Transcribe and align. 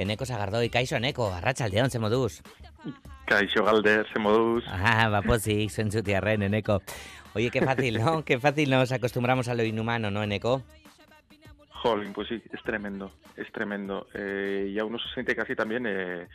Eneko 0.00 0.26
Sagardoy, 0.26 0.68
Kaixo 0.70 0.96
Eneko, 0.96 1.32
Arratsaldeon, 1.32 1.90
moduz? 2.00 2.42
Kaixo 3.26 3.64
Galder, 3.64 4.06
moduz? 4.18 4.64
Ah, 4.68 5.08
va 5.08 5.22
pozik, 5.22 5.70
en 5.78 6.42
Eneko. 6.42 6.82
Oye, 7.34 7.50
qué 7.50 7.60
fácil, 7.60 7.98
¿no? 7.98 8.24
Qué 8.24 8.38
fácil 8.40 8.70
nos 8.70 8.90
acostumbramos 8.92 9.48
a 9.48 9.54
lo 9.54 9.62
inhumano, 9.62 10.10
¿no, 10.10 10.22
Eneko? 10.22 10.62
Jolín, 11.82 12.12
pues 12.12 12.28
sí, 12.28 12.42
es 12.52 12.62
tremendo, 12.62 13.12
es 13.36 13.50
tremendo. 13.52 14.08
Eh, 14.12 14.70
y 14.72 14.78
a 14.78 14.84
uno 14.84 14.98
se 14.98 15.08
siente 15.14 15.34
casi 15.34 15.54
también 15.54 15.86
eh, 15.86 16.28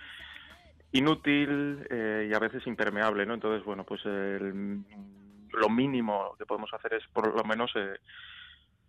inútil 0.91 1.85
eh, 1.89 2.27
y 2.29 2.33
a 2.33 2.39
veces 2.39 2.65
impermeable, 2.65 3.25
¿no? 3.25 3.35
Entonces, 3.35 3.63
bueno, 3.63 3.83
pues 3.83 4.01
lo 4.05 5.69
mínimo 5.69 6.35
que 6.37 6.45
podemos 6.45 6.73
hacer 6.73 6.93
es 6.95 7.03
por 7.13 7.35
lo 7.35 7.43
menos 7.43 7.71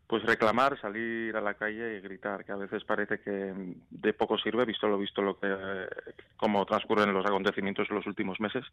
pues 0.07 0.23
reclamar, 0.23 0.81
salir 0.81 1.37
a 1.37 1.41
la 1.41 1.55
calle 1.55 1.97
y 1.97 2.01
gritar, 2.01 2.45
que 2.45 2.53
a 2.53 2.57
veces 2.57 2.85
parece 2.85 3.21
que 3.21 3.53
de 3.91 4.13
poco 4.13 4.39
sirve, 4.39 4.65
visto 4.65 4.87
lo 4.89 4.99
visto 4.99 5.21
lo 5.21 5.39
que 5.39 5.53
cómo 6.37 6.65
transcurren 6.65 7.13
los 7.13 7.27
acontecimientos 7.27 7.89
en 7.91 7.97
los 7.97 8.07
últimos 8.07 8.39
meses, 8.39 8.65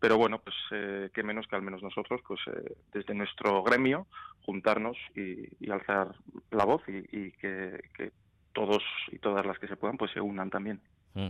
pero 0.00 0.16
bueno, 0.16 0.38
pues 0.38 0.56
eh, 0.70 1.10
qué 1.12 1.22
menos 1.22 1.46
que 1.46 1.56
al 1.56 1.62
menos 1.62 1.82
nosotros, 1.82 2.20
pues 2.26 2.40
eh, 2.46 2.76
desde 2.92 3.14
nuestro 3.14 3.62
gremio, 3.62 4.06
juntarnos 4.46 4.96
y, 5.14 5.70
alzar 5.70 6.14
la 6.50 6.64
voz 6.64 6.82
y, 6.88 7.32
que, 7.32 7.82
que 7.94 8.12
todos 8.54 8.82
y 9.12 9.18
todas 9.18 9.44
las 9.44 9.58
que 9.58 9.68
se 9.68 9.76
puedan, 9.76 9.98
pues 9.98 10.10
se 10.12 10.20
unan 10.20 10.48
también. 10.48 10.80
Mm. 11.14 11.28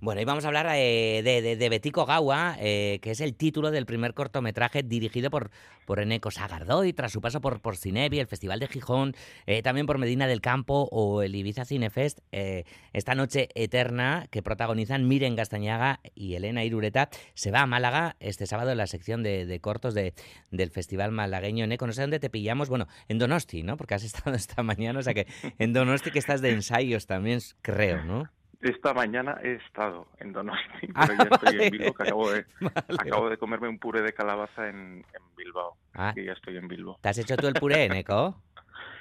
Bueno, 0.00 0.20
y 0.20 0.24
vamos 0.24 0.44
a 0.44 0.48
hablar 0.48 0.66
eh, 0.74 1.22
de, 1.24 1.56
de, 1.56 1.68
Betico 1.68 2.04
Gawa, 2.04 2.56
eh, 2.58 2.98
que 3.00 3.12
es 3.12 3.20
el 3.20 3.34
título 3.34 3.70
del 3.70 3.86
primer 3.86 4.12
cortometraje 4.12 4.82
dirigido 4.82 5.30
por, 5.30 5.50
por 5.86 6.00
Eneco 6.00 6.30
Sagardoy, 6.30 6.92
tras 6.92 7.12
su 7.12 7.20
paso 7.20 7.40
por, 7.40 7.60
por 7.60 7.76
Cinevi, 7.76 8.18
el 8.18 8.26
Festival 8.26 8.60
de 8.60 8.68
Gijón, 8.68 9.14
eh, 9.46 9.62
también 9.62 9.86
por 9.86 9.98
Medina 9.98 10.26
del 10.26 10.40
Campo 10.40 10.88
o 10.90 11.22
el 11.22 11.34
Ibiza 11.34 11.64
Cinefest. 11.64 12.20
esta 12.32 13.14
noche 13.14 13.48
eterna 13.54 14.26
que 14.30 14.42
protagonizan 14.42 15.06
Miren 15.08 15.36
Gastañaga 15.36 16.00
y 16.14 16.34
Elena 16.34 16.64
Irureta 16.64 17.08
se 17.34 17.50
va 17.50 17.60
a 17.62 17.66
Málaga 17.66 18.16
este 18.20 18.46
sábado 18.46 18.72
en 18.72 18.78
la 18.78 18.86
sección 18.86 19.22
de, 19.22 19.58
cortos 19.60 19.94
de, 19.94 20.14
del 20.50 20.70
Festival 20.70 21.12
Malagueño. 21.12 21.64
Eneco, 21.64 21.86
no 21.86 21.92
sé 21.92 22.02
dónde 22.02 22.20
te 22.20 22.30
pillamos, 22.30 22.68
bueno, 22.68 22.88
en 23.08 23.18
Donosti, 23.18 23.62
¿no? 23.62 23.76
Porque 23.76 23.94
has 23.94 24.04
estado 24.10 24.34
esta 24.36 24.62
mañana, 24.62 24.98
o 24.98 25.02
sea 25.02 25.14
que 25.14 25.26
en 25.58 25.72
Donosti 25.72 26.10
que 26.10 26.18
estás 26.18 26.42
de 26.42 26.50
ensayos 26.50 27.06
también, 27.06 27.40
creo, 27.62 28.04
¿no? 28.04 28.28
Esta 28.60 28.92
mañana 28.92 29.38
he 29.42 29.54
estado 29.54 30.06
en 30.18 30.32
Donosti, 30.32 30.86
pero 30.88 31.14
ya 31.14 31.28
estoy 31.32 31.62
en 31.62 31.70
Bilbao, 31.70 31.94
que 31.94 32.02
acabo 32.02 32.30
de, 32.30 32.44
acabo 32.98 33.30
de 33.30 33.38
comerme 33.38 33.68
un 33.68 33.78
puré 33.78 34.02
de 34.02 34.12
calabaza 34.12 34.68
en, 34.68 35.04
Bilbao. 35.36 35.74
Ah. 35.94 36.12
Y 36.14 36.26
ya 36.26 36.32
estoy 36.32 36.58
en 36.58 36.68
Bilbao. 36.68 36.98
¿Te 37.00 37.08
has 37.08 37.16
hecho 37.16 37.34
tú 37.38 37.46
el 37.46 37.54
puré, 37.54 37.88
Neko? 37.88 38.36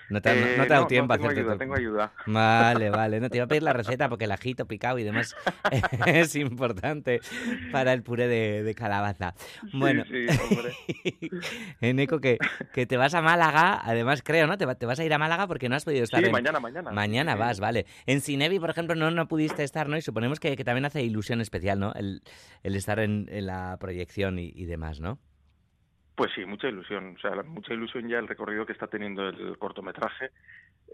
No 0.10 0.22
te, 0.22 0.58
no, 0.58 0.66
te 0.66 0.74
ha 0.74 0.76
dado 0.76 0.84
eh, 0.84 0.88
tiempo 0.88 1.14
a 1.14 1.18
hacerte 1.18 1.42
ayuda, 1.42 1.58
tengo 1.58 1.76
ayuda. 1.76 2.12
Vale, 2.26 2.90
vale. 2.90 3.20
No 3.20 3.30
te 3.30 3.38
iba 3.38 3.46
a 3.46 3.48
pedir 3.48 3.64
la 3.64 3.74
receta 3.74 4.10
porque 4.10 4.26
el 4.26 4.32
ajito 4.32 4.66
picado 4.66 4.98
y 4.98 5.04
demás 5.04 5.36
es 6.08 6.36
importante 6.36 7.22
para 7.72 7.94
el 7.94 8.02
puré 8.02 8.28
de, 8.28 8.74
calabaza. 8.76 9.36
Bueno, 9.74 10.04
sí, 10.06 10.26
hombre. 10.50 10.74
Eneco, 11.82 12.20
que, 12.20 12.38
que 12.74 12.86
te 12.86 12.98
vas 12.98 13.14
a 13.14 13.22
Málaga, 13.22 13.80
además 13.84 14.22
creo, 14.24 14.48
¿no? 14.48 14.58
Te, 14.58 14.66
te, 14.76 14.86
vas 14.86 15.00
a 15.00 15.04
ir 15.04 15.14
a 15.14 15.18
Málaga 15.18 15.48
porque 15.48 15.70
no 15.70 15.76
has 15.76 15.86
podido 15.86 16.04
estar. 16.04 16.24
Sí, 16.24 16.32
mañana, 16.32 16.60
mañana. 16.60 16.92
Mañana 16.92 17.36
vas, 17.36 17.60
vale. 17.60 17.86
En 18.06 18.22
Cinevi, 18.22 18.60
por 18.60 18.70
ejemplo, 18.70 18.96
no, 18.96 19.12
no 19.12 19.28
pudiste 19.28 19.64
estar, 19.64 19.90
¿no? 19.90 19.98
Y 19.98 20.02
suponemos 20.02 20.40
que, 20.40 20.56
que 20.56 20.64
también 20.64 20.86
hace 20.86 21.04
ilusión 21.04 21.42
especial, 21.42 21.80
¿no? 21.80 21.94
El, 21.94 22.24
el 22.64 22.76
estar 22.76 23.00
en, 23.00 23.28
en 23.32 23.46
la 23.46 23.78
proyección 23.80 24.40
y, 24.40 24.52
y 24.56 24.66
demás, 24.66 25.00
¿no? 25.00 25.20
Pues 26.20 26.34
sí, 26.36 26.44
mucha 26.46 26.68
ilusión, 26.68 27.16
o 27.16 27.20
sea, 27.22 27.32
mucha 27.44 27.74
ilusión 27.74 28.10
ya 28.10 28.20
el 28.20 28.28
recorrido 28.28 28.66
que 28.66 28.74
está 28.74 28.88
teniendo 28.88 29.30
el 29.30 29.58
cortometraje, 29.58 30.32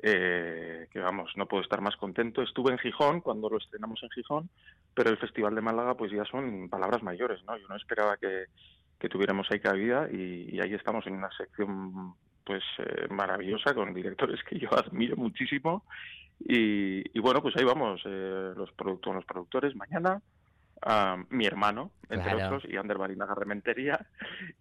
eh, 0.03 0.87
que 0.91 0.99
vamos, 0.99 1.31
no 1.35 1.47
puedo 1.47 1.63
estar 1.63 1.81
más 1.81 1.95
contento. 1.95 2.43
Estuve 2.43 2.71
en 2.71 2.77
Gijón 2.77 3.21
cuando 3.21 3.49
lo 3.49 3.57
estrenamos 3.57 4.03
en 4.03 4.11
Gijón, 4.11 4.51
pero 4.93 5.09
el 5.09 5.17
Festival 5.17 5.55
de 5.55 5.61
Málaga 5.61 5.95
pues 5.95 6.11
ya 6.11 6.25
son 6.25 6.69
palabras 6.69 7.01
mayores, 7.01 7.43
¿no? 7.45 7.57
Yo 7.57 7.67
no 7.67 7.75
esperaba 7.75 8.17
que, 8.17 8.45
tuviéramos 9.09 9.47
ahí 9.49 9.59
cabida 9.59 10.07
y, 10.11 10.59
ahí 10.59 10.75
estamos 10.75 11.07
en 11.07 11.15
una 11.15 11.31
sección 11.35 12.13
pues 12.43 12.63
eh, 12.77 13.07
maravillosa 13.09 13.73
con 13.73 13.95
directores 13.95 14.43
que 14.43 14.59
yo 14.59 14.69
admiro 14.77 15.15
muchísimo 15.15 15.85
y, 16.39 17.19
bueno, 17.19 17.41
pues 17.41 17.55
ahí 17.57 17.63
vamos, 17.63 17.99
eh, 18.05 18.53
los, 18.55 18.71
productores, 18.73 19.15
los 19.15 19.25
productores 19.25 19.75
mañana, 19.75 20.21
mi 21.29 21.45
hermano, 21.45 21.91
entre 22.09 22.35
otros, 22.35 22.63
y 22.69 22.77
Ander 22.77 22.97
Barina 22.97 23.25
Rementería, 23.33 24.05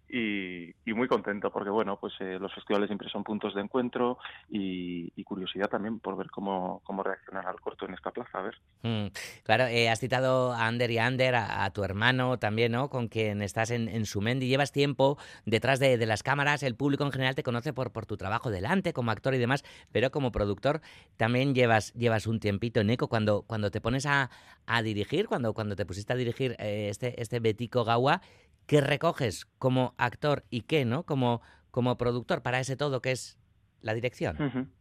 y, 0.09 0.73
muy 0.93 1.07
contento 1.09 1.51
porque, 1.51 1.69
bueno, 1.69 1.99
pues 1.99 2.13
eh, 2.21 2.37
los 2.39 2.53
festivales 2.53 2.87
siempre 2.87 3.09
son 3.09 3.23
puntos 3.23 3.53
de 3.53 3.61
encuentro 3.61 4.17
y, 4.49 5.11
curiosidad 5.25 5.67
también 5.67 5.99
por 5.99 6.15
ver 6.15 6.29
cómo, 6.29 6.81
cómo 6.83 7.01
reaccionan 7.01 7.47
al 7.47 7.59
corto 7.59 7.85
en 7.85 7.95
esta 7.95 8.11
plaza, 8.11 8.37
a 8.37 8.41
ver. 8.43 8.55
Mm, 8.83 9.07
claro, 9.43 9.65
eh, 9.65 9.89
has 9.89 9.99
citado 9.99 10.53
a 10.53 10.67
Ander 10.67 10.91
y 10.91 10.99
Ander, 10.99 11.35
a, 11.35 11.69
tu 11.71 11.83
hermano 11.83 12.37
también, 12.37 12.71
¿no? 12.71 12.89
Con 12.89 13.07
quien 13.07 13.41
estás 13.41 13.71
en, 13.71 13.89
en 13.89 14.05
Sumendi, 14.05 14.47
llevas 14.47 14.71
tiempo 14.71 15.17
detrás 15.45 15.79
de, 15.79 15.97
las 16.05 16.21
cámaras, 16.21 16.61
el 16.61 16.75
público 16.75 17.03
en 17.03 17.11
general 17.11 17.35
te 17.35 17.43
conoce 17.43 17.73
por, 17.73 17.91
por 17.91 18.05
tu 18.05 18.15
trabajo 18.17 18.51
delante, 18.51 18.93
como 18.93 19.11
actor 19.11 19.33
y 19.33 19.39
demás, 19.39 19.63
pero 19.91 20.11
como 20.11 20.31
productor 20.31 20.81
también 21.17 21.55
llevas, 21.55 21.91
llevas 21.93 22.27
un 22.27 22.39
tiempito 22.39 22.79
en 22.79 22.91
eco 22.91 23.07
cuando, 23.07 23.41
cuando 23.41 23.71
te 23.71 23.81
pones 23.81 24.05
a, 24.05 24.29
a 24.67 24.81
dirigir, 24.83 25.27
cuando, 25.27 25.53
cuando 25.53 25.75
te 25.75 25.85
pusiste 25.85 26.04
dirigir 26.13 26.55
eh, 26.59 26.89
este, 26.89 27.19
este 27.19 27.39
Betico 27.39 27.83
Gawa, 27.83 28.21
¿qué 28.67 28.81
recoges 28.81 29.45
como 29.57 29.95
actor 29.97 30.43
y 30.51 30.61
qué, 30.61 30.85
¿no? 30.85 31.03
Como, 31.03 31.41
como 31.71 31.97
productor 31.97 32.43
para 32.43 32.59
ese 32.59 32.77
todo 32.77 33.01
que 33.01 33.11
es 33.11 33.39
la 33.81 33.93
dirección. 33.95 34.73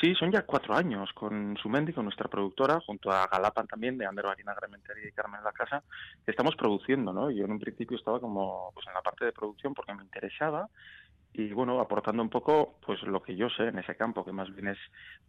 Sí, 0.00 0.14
son 0.16 0.32
ya 0.32 0.42
cuatro 0.42 0.74
años 0.74 1.08
con 1.14 1.56
Sumendi, 1.56 1.92
con 1.92 2.04
nuestra 2.04 2.28
productora, 2.28 2.80
junto 2.80 3.12
a 3.12 3.28
Galapan 3.28 3.66
también, 3.68 3.96
de 3.96 4.04
Ander 4.04 4.24
Marina 4.24 4.54
Grementería 4.54 5.08
y 5.08 5.12
Carmen 5.12 5.44
La 5.44 5.52
Casa, 5.52 5.84
que 6.24 6.32
estamos 6.32 6.56
produciendo, 6.56 7.12
¿no? 7.12 7.30
Yo 7.30 7.44
en 7.44 7.52
un 7.52 7.60
principio 7.60 7.96
estaba 7.96 8.18
como 8.18 8.72
pues 8.74 8.86
en 8.88 8.94
la 8.94 9.02
parte 9.02 9.24
de 9.24 9.32
producción 9.32 9.72
porque 9.72 9.94
me 9.94 10.02
interesaba 10.02 10.68
y 11.32 11.52
bueno, 11.52 11.78
aportando 11.80 12.22
un 12.22 12.28
poco 12.28 12.78
pues 12.84 13.02
lo 13.02 13.22
que 13.22 13.36
yo 13.36 13.48
sé 13.50 13.68
en 13.68 13.78
ese 13.78 13.94
campo, 13.94 14.24
que 14.24 14.32
más 14.32 14.52
bien 14.52 14.68
es 14.68 14.78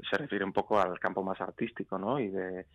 se 0.09 0.17
refiere 0.17 0.45
un 0.45 0.53
poco 0.53 0.79
al 0.79 0.99
campo 0.99 1.21
más 1.23 1.39
artístico, 1.39 1.99
¿no? 1.99 2.19
Y 2.19 2.29
de 2.29 2.65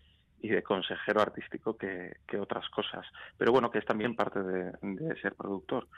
y 0.46 0.48
de 0.48 0.62
consejero 0.62 1.20
artístico 1.20 1.76
que, 1.76 2.14
otras 2.38 2.68
cosas. 2.70 3.04
Pero 3.36 3.52
bueno, 3.52 3.70
que 3.70 3.78
es 3.78 3.84
también 3.84 4.14
parte 4.14 4.40
de, 4.42 4.72
ser 5.20 5.34
productor. 5.34 5.88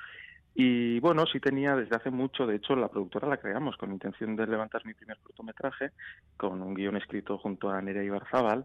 Y 0.54 0.98
bueno, 1.00 1.26
sí 1.26 1.38
tenía 1.38 1.76
desde 1.76 1.97
hace 1.97 2.10
mucho, 2.10 2.47
de 2.47 2.56
hecho 2.56 2.75
la 2.75 2.88
productora 2.88 3.28
la 3.28 3.37
creamos 3.37 3.76
con 3.76 3.92
intención 3.92 4.34
de 4.34 4.47
levantar 4.47 4.84
mi 4.87 4.94
primer 4.94 5.19
cortometraje, 5.19 5.91
con 6.37 6.62
un 6.62 6.75
guion 6.75 6.97
escrito 6.97 7.38
junto 7.38 7.70
a 7.70 7.81
Nerea 7.82 8.03
Ibarzábal, 8.03 8.64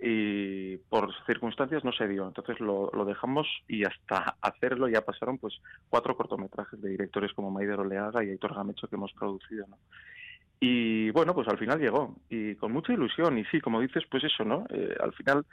y 0.00 0.76
por 0.76 1.10
circunstancias 1.26 1.84
no 1.84 1.92
se 1.92 2.06
dio. 2.06 2.26
Entonces 2.26 2.60
lo, 2.60 2.90
dejamos 3.04 3.46
y 3.66 3.84
hasta 3.84 4.36
hacerlo 4.40 4.88
ya 4.88 5.00
pasaron 5.00 5.38
pues 5.38 5.54
cuatro 5.88 6.16
cortometrajes 6.16 6.80
de 6.80 6.90
directores 6.90 7.32
como 7.32 7.50
Maider 7.50 7.80
Oleaga 7.80 8.22
y 8.22 8.30
Héctor 8.30 8.54
Gamecho 8.54 8.86
que 8.88 8.96
hemos 8.96 9.12
producido. 9.12 9.66
¿no? 9.66 9.76
Y 10.58 11.10
bueno, 11.10 11.34
pues 11.34 11.48
al 11.48 11.58
final 11.58 11.78
llegó 11.78 12.16
y 12.30 12.54
con 12.54 12.72
mucha 12.72 12.92
ilusión. 12.92 13.38
Y 13.38 13.44
sí, 13.46 13.60
como 13.60 13.80
dices, 13.80 14.04
pues 14.10 14.24
eso, 14.24 14.44
¿no? 14.44 14.66
Eh, 14.70 14.96
al 15.00 15.12
final 15.12 15.44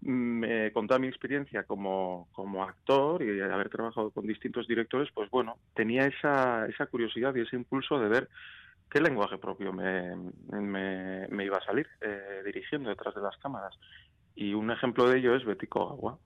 me 0.00 0.70
contaba 0.72 0.98
mi 0.98 1.08
experiencia 1.08 1.62
como, 1.62 2.28
como 2.32 2.62
actor 2.62 3.22
y 3.22 3.40
haber 3.40 3.70
trabajado 3.70 4.10
con 4.10 4.26
distintos 4.26 4.66
directores, 4.66 5.08
pues 5.14 5.30
bueno, 5.30 5.56
tenía 5.74 6.06
esa, 6.06 6.66
esa 6.66 6.86
curiosidad 6.86 7.34
y 7.34 7.40
ese 7.40 7.56
impulso 7.56 7.98
de 7.98 8.08
ver 8.08 8.28
qué 8.90 9.00
lenguaje 9.00 9.38
propio 9.38 9.72
me, 9.72 10.14
me, 10.50 11.26
me 11.28 11.44
iba 11.44 11.56
a 11.56 11.64
salir 11.64 11.88
eh, 12.02 12.42
dirigiendo 12.44 12.90
detrás 12.90 13.14
de 13.14 13.22
las 13.22 13.36
cámaras. 13.38 13.74
Y 14.34 14.52
un 14.52 14.70
ejemplo 14.70 15.08
de 15.08 15.18
ello 15.18 15.34
es 15.34 15.44
Betico 15.44 15.88
Agua. 15.88 16.18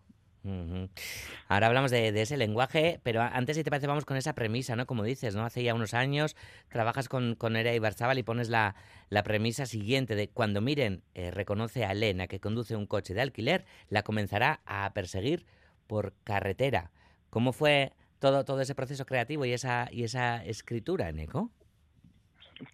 Ahora 1.49 1.67
hablamos 1.67 1.91
de, 1.91 2.09
ese 2.21 2.37
lenguaje, 2.37 3.01
pero 3.03 3.21
antes, 3.23 3.57
si 3.57 3.65
te 3.65 3.71
parece, 3.71 3.87
vamos 3.87 4.05
con 4.05 4.17
esa 4.17 4.35
premisa, 4.35 4.77
¿no? 4.77 4.87
Como 4.87 5.05
dices, 5.05 5.35
¿no? 5.35 5.45
Hace 5.45 5.63
ya 5.63 5.75
unos 5.75 5.95
años 5.95 6.37
trabajas 6.69 7.09
con, 7.09 7.35
con 7.35 7.57
Erea 7.57 7.75
Ibarzabal 7.75 8.19
y 8.19 8.23
pones 8.23 8.49
la, 8.49 8.75
la 9.11 9.23
premisa 9.23 9.67
siguiente 9.67 10.15
de 10.15 10.29
cuando 10.29 10.61
Miren 10.61 11.03
eh, 11.15 11.31
reconoce 11.31 11.85
a 11.85 11.93
Elena 11.93 12.29
que 12.29 12.41
conduce 12.41 12.77
un 12.77 12.87
coche 12.87 13.15
de 13.15 13.21
alquiler, 13.21 13.65
la 13.89 14.03
comenzará 14.03 14.61
a 14.65 14.93
perseguir 14.95 15.45
por 15.87 16.15
carretera. 16.25 16.91
¿Cómo 17.31 17.53
fue 17.53 17.93
todo, 18.19 18.45
todo 18.45 18.61
ese 18.61 18.75
proceso 18.75 19.05
creativo 19.07 19.45
y 19.45 19.53
esa, 19.53 19.89
y 19.91 20.05
esa 20.05 20.45
escritura, 20.45 21.13
Neko? 21.13 21.51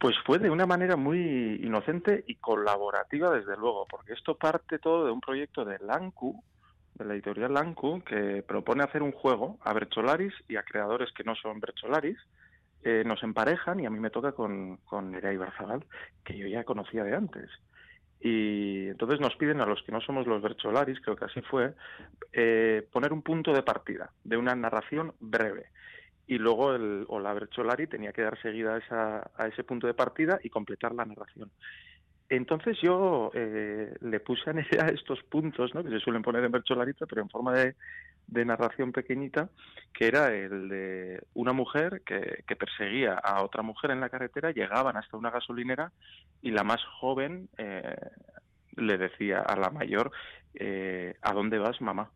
Pues 0.00 0.16
fue 0.24 0.38
de 0.38 0.48
una 0.48 0.64
manera 0.64 0.96
muy 0.96 1.60
inocente 1.62 2.24
y 2.26 2.36
colaborativa, 2.36 3.30
desde 3.30 3.56
luego, 3.56 3.86
porque 3.88 4.14
esto 4.14 4.36
parte 4.36 4.78
todo 4.78 5.04
de 5.04 5.12
un 5.12 5.20
proyecto 5.20 5.64
de 5.64 5.78
Lancu, 5.78 6.42
de 6.94 7.04
la 7.04 7.14
editorial 7.14 7.52
Lancu 7.52 8.02
que 8.02 8.42
propone 8.42 8.84
hacer 8.84 9.02
un 9.02 9.12
juego 9.12 9.58
a 9.62 9.72
Bercholaris 9.72 10.32
y 10.48 10.56
a 10.56 10.62
creadores 10.62 11.12
que 11.12 11.24
no 11.24 11.34
son 11.34 11.60
Bercholaris. 11.60 12.18
Eh, 12.82 13.02
nos 13.06 13.22
emparejan 13.22 13.80
y 13.80 13.86
a 13.86 13.90
mí 13.90 13.98
me 13.98 14.10
toca 14.10 14.32
con, 14.32 14.76
con 14.84 15.10
Nerea 15.10 15.32
Ibarzabal, 15.32 15.84
que 16.22 16.36
yo 16.36 16.46
ya 16.46 16.64
conocía 16.64 17.02
de 17.02 17.16
antes. 17.16 17.50
Y 18.20 18.88
entonces 18.88 19.20
nos 19.20 19.36
piden 19.36 19.60
a 19.60 19.66
los 19.66 19.82
que 19.82 19.92
no 19.92 20.00
somos 20.00 20.26
los 20.26 20.42
Bercholaris, 20.42 21.00
creo 21.00 21.16
que 21.16 21.26
así 21.26 21.40
fue, 21.42 21.74
eh, 22.32 22.86
poner 22.92 23.12
un 23.12 23.22
punto 23.22 23.52
de 23.52 23.62
partida 23.62 24.10
de 24.22 24.36
una 24.36 24.54
narración 24.54 25.12
breve. 25.20 25.66
Y 26.26 26.38
luego 26.38 26.74
el, 26.74 27.04
o 27.08 27.20
la 27.20 27.34
Bercholari 27.34 27.86
tenía 27.86 28.12
que 28.12 28.22
dar 28.22 28.40
seguida 28.40 28.74
a, 28.74 28.78
esa, 28.78 29.30
a 29.36 29.46
ese 29.46 29.62
punto 29.62 29.86
de 29.86 29.94
partida 29.94 30.38
y 30.42 30.48
completar 30.48 30.94
la 30.94 31.04
narración. 31.04 31.50
Entonces 32.36 32.78
yo 32.82 33.30
eh, 33.34 33.94
le 34.00 34.20
puse 34.20 34.50
a 34.50 34.88
estos 34.88 35.22
puntos, 35.24 35.74
¿no? 35.74 35.82
que 35.82 35.90
se 35.90 36.00
suelen 36.00 36.22
poner 36.22 36.44
en 36.44 36.52
Bercholarita, 36.52 37.06
pero 37.06 37.22
en 37.22 37.30
forma 37.30 37.52
de, 37.52 37.74
de 38.26 38.44
narración 38.44 38.92
pequeñita, 38.92 39.50
que 39.92 40.06
era 40.06 40.34
el 40.34 40.68
de 40.68 41.22
una 41.34 41.52
mujer 41.52 42.02
que, 42.04 42.42
que, 42.46 42.56
perseguía 42.56 43.14
a 43.14 43.42
otra 43.44 43.62
mujer 43.62 43.90
en 43.90 44.00
la 44.00 44.08
carretera, 44.08 44.50
llegaban 44.50 44.96
hasta 44.96 45.16
una 45.16 45.30
gasolinera 45.30 45.92
y 46.42 46.50
la 46.50 46.64
más 46.64 46.82
joven 47.00 47.48
eh, 47.58 47.96
le 48.76 48.98
decía 48.98 49.40
a 49.40 49.56
la 49.56 49.70
mayor, 49.70 50.10
eh, 50.54 51.16
¿a 51.22 51.32
dónde 51.32 51.58
vas, 51.58 51.80
mamá? 51.80 52.10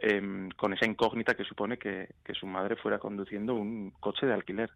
Eh, 0.00 0.48
con 0.56 0.72
esa 0.72 0.86
incógnita 0.86 1.34
que 1.34 1.42
supone 1.42 1.76
que, 1.76 2.14
su 2.38 2.46
madre 2.46 2.76
fuera 2.76 3.00
conduciendo 3.00 3.54
un 3.54 3.90
coche 3.98 4.26
de 4.26 4.32
alquiler. 4.32 4.70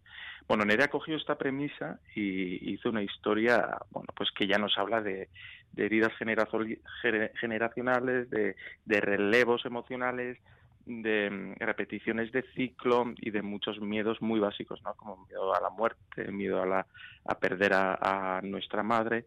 Bueno, 0.48 0.64
Nerea 0.64 0.88
cogió 0.88 1.16
esta 1.16 1.38
premisa 1.38 2.00
y 2.16 2.72
hizo 2.72 2.88
una 2.88 3.02
historia, 3.02 3.78
bueno, 3.90 4.08
pues 4.16 4.32
que 4.32 4.48
ya 4.48 4.58
nos 4.58 4.76
habla 4.78 5.00
de, 5.00 5.28
heridas 5.76 6.12
generacionales, 6.16 8.30
de, 8.30 8.56
de 8.84 9.00
relevos 9.00 9.64
emocionales, 9.64 10.38
de 10.86 11.30
mm, 11.30 11.54
repeticiones 11.60 12.32
de 12.32 12.42
ciclo 12.56 13.14
y 13.18 13.30
de 13.30 13.42
muchos 13.42 13.80
miedos 13.80 14.20
muy 14.20 14.40
básicos, 14.40 14.82
¿no? 14.82 14.94
Como 14.94 15.24
miedo 15.26 15.54
a 15.54 15.60
la 15.60 15.70
muerte, 15.70 16.32
miedo 16.32 16.60
a, 16.60 16.66
la, 16.66 16.84
a 17.26 17.38
perder 17.38 17.74
a, 17.74 18.38
a 18.38 18.42
nuestra 18.42 18.82
madre. 18.82 19.24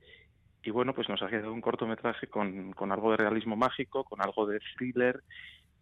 Y 0.61 0.71
bueno, 0.71 0.93
pues 0.93 1.07
nos 1.07 1.21
ha 1.21 1.29
quedado 1.29 1.53
un 1.53 1.61
cortometraje 1.61 2.27
con, 2.27 2.73
con 2.73 2.91
algo 2.91 3.11
de 3.11 3.17
realismo 3.17 3.55
mágico, 3.55 4.03
con 4.03 4.21
algo 4.21 4.45
de 4.45 4.59
thriller 4.75 5.23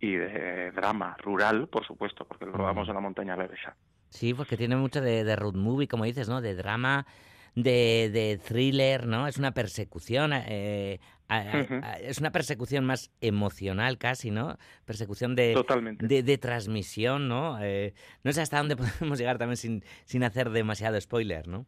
y 0.03 0.17
de 0.17 0.71
drama 0.71 1.15
rural, 1.23 1.69
por 1.69 1.87
supuesto, 1.87 2.25
porque 2.25 2.45
lo 2.45 2.51
rodamos 2.51 2.89
en 2.89 2.93
la 2.93 2.99
montaña 2.99 3.37
Bebesa. 3.37 3.77
Sí, 4.09 4.33
porque 4.33 4.57
tiene 4.57 4.75
mucho 4.75 4.99
de, 4.99 5.23
de 5.23 5.35
road 5.37 5.55
movie, 5.55 5.87
como 5.87 6.03
dices, 6.03 6.27
¿no? 6.27 6.41
De 6.41 6.55
drama, 6.55 7.07
de, 7.55 8.09
de 8.11 8.37
thriller, 8.37 9.07
¿no? 9.07 9.27
Es 9.27 9.37
una 9.37 9.53
persecución, 9.53 10.33
eh, 10.33 10.99
a, 11.29 11.37
a, 11.37 11.93
es 12.01 12.17
una 12.17 12.33
persecución 12.33 12.83
más 12.83 13.11
emocional 13.21 13.97
casi, 13.97 14.29
¿no? 14.29 14.57
Persecución 14.83 15.35
de, 15.35 15.53
Totalmente. 15.53 16.05
de, 16.05 16.21
de 16.21 16.37
transmisión, 16.37 17.29
¿no? 17.29 17.57
Eh, 17.61 17.93
no 18.25 18.33
sé 18.33 18.41
hasta 18.41 18.57
dónde 18.57 18.75
podemos 18.99 19.17
llegar 19.17 19.37
también 19.37 19.55
sin, 19.55 19.85
sin 20.03 20.25
hacer 20.25 20.49
demasiado 20.49 20.99
spoiler, 20.99 21.47
¿no? 21.47 21.65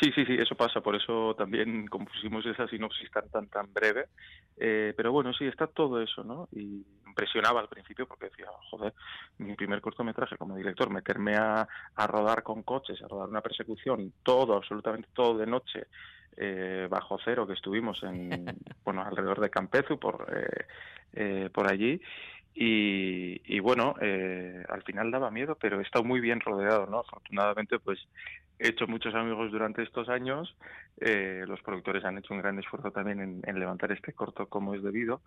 Sí, 0.00 0.12
sí, 0.14 0.24
sí, 0.26 0.34
eso 0.34 0.54
pasa, 0.54 0.80
por 0.80 0.94
eso 0.94 1.34
también 1.36 1.86
compusimos 1.86 2.44
esa 2.46 2.68
sinopsis 2.68 3.10
tan 3.10 3.28
tan 3.30 3.48
tan 3.48 3.72
breve, 3.72 4.06
eh, 4.56 4.92
pero 4.96 5.12
bueno, 5.12 5.32
sí, 5.32 5.46
está 5.46 5.66
todo 5.66 6.02
eso, 6.02 6.22
¿no? 6.22 6.48
Y 6.52 6.84
impresionaba 7.06 7.60
al 7.60 7.68
principio 7.68 8.06
porque 8.06 8.26
decía, 8.26 8.46
joder, 8.70 8.92
mi 9.38 9.54
primer 9.54 9.80
cortometraje 9.80 10.36
como 10.36 10.56
director, 10.56 10.90
meterme 10.90 11.36
a, 11.36 11.66
a 11.94 12.06
rodar 12.06 12.42
con 12.42 12.62
coches, 12.62 13.00
a 13.02 13.08
rodar 13.08 13.28
una 13.28 13.40
persecución, 13.40 14.12
todo, 14.22 14.56
absolutamente 14.56 15.08
todo 15.14 15.38
de 15.38 15.46
noche, 15.46 15.86
eh, 16.36 16.88
bajo 16.90 17.18
cero 17.24 17.46
que 17.46 17.54
estuvimos 17.54 18.02
en, 18.02 18.44
bueno, 18.84 19.02
alrededor 19.02 19.40
de 19.40 19.50
Campezu, 19.50 19.98
por, 19.98 20.26
eh, 20.34 20.66
eh, 21.12 21.50
por 21.52 21.70
allí, 21.70 22.00
y, 22.54 23.40
y 23.44 23.58
bueno, 23.58 23.96
eh, 24.00 24.64
al 24.68 24.82
final 24.84 25.10
daba 25.10 25.30
miedo, 25.30 25.56
pero 25.60 25.80
he 25.80 25.82
estado 25.82 26.04
muy 26.04 26.20
bien 26.20 26.40
rodeado, 26.40 26.86
¿no? 26.86 27.00
Afortunadamente, 27.00 27.80
pues 27.80 27.98
he 28.58 28.68
hecho 28.68 28.86
muchos 28.86 29.14
amigos 29.14 29.50
durante 29.50 29.82
estos 29.82 30.08
años, 30.08 30.56
eh, 31.00 31.44
los 31.48 31.60
productores 31.62 32.04
han 32.04 32.18
hecho 32.18 32.32
un 32.32 32.40
gran 32.40 32.58
esfuerzo 32.58 32.92
también 32.92 33.42
en, 33.44 33.58
levantar 33.58 33.90
este 33.90 34.12
corto 34.12 34.46
como 34.48 34.74
es 34.74 34.82
debido 34.82 35.20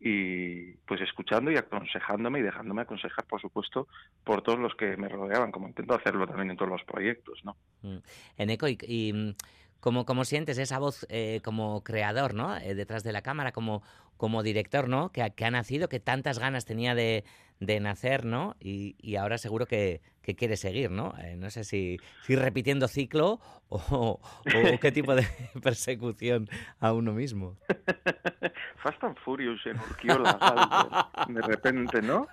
y 0.00 0.72
pues 0.86 1.02
escuchando 1.02 1.50
y 1.50 1.56
aconsejándome 1.56 2.38
y 2.38 2.42
dejándome 2.42 2.82
aconsejar, 2.82 3.26
por 3.26 3.40
supuesto, 3.40 3.86
por 4.24 4.40
todos 4.42 4.58
los 4.58 4.74
que 4.74 4.96
me 4.96 5.08
rodeaban, 5.08 5.52
como 5.52 5.68
intento 5.68 5.94
hacerlo 5.94 6.26
también 6.26 6.52
en 6.52 6.56
todos 6.56 6.70
los 6.70 6.84
proyectos, 6.84 7.38
¿no? 7.44 7.56
Mm. 7.82 7.98
Eneco, 8.38 8.66
y, 8.66 8.78
y 8.88 9.34
¿cómo, 9.80 10.04
¿cómo, 10.04 10.24
sientes 10.24 10.58
esa 10.58 10.78
voz 10.78 11.06
eh, 11.08 11.40
como 11.42 11.82
creador, 11.82 12.34
¿no? 12.34 12.56
Eh, 12.56 12.74
detrás 12.74 13.02
de 13.02 13.12
la 13.12 13.22
cámara, 13.22 13.52
como, 13.52 13.82
como 14.16 14.42
director, 14.42 14.88
¿no? 14.88 15.10
Que, 15.10 15.30
que, 15.34 15.44
ha 15.44 15.50
nacido, 15.50 15.88
que 15.88 16.00
tantas 16.00 16.38
ganas 16.38 16.64
tenía 16.64 16.94
de, 16.94 17.24
de 17.60 17.80
nacer, 17.80 18.24
¿no? 18.24 18.56
Y, 18.60 18.96
y 18.98 19.16
ahora 19.16 19.38
seguro 19.38 19.66
que, 19.66 20.00
que, 20.22 20.34
quiere 20.34 20.56
seguir, 20.56 20.90
¿no? 20.90 21.14
Eh, 21.18 21.36
no 21.36 21.50
sé 21.50 21.64
si, 21.64 21.98
si, 22.22 22.36
repitiendo 22.36 22.88
ciclo 22.88 23.40
o, 23.68 24.20
o 24.20 24.80
qué 24.80 24.92
tipo 24.92 25.14
de 25.14 25.26
persecución 25.62 26.48
a 26.80 26.92
uno 26.92 27.12
mismo. 27.12 27.58
Fast 28.82 29.02
and 29.04 29.18
Furious 29.18 29.64
en 29.66 29.78
Urquiola, 29.78 31.10
de 31.28 31.42
repente, 31.42 32.02
¿no? 32.02 32.26